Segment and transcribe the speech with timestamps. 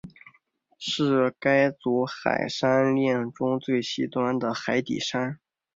[0.79, 5.39] 是该组海山炼中最西端的海底山。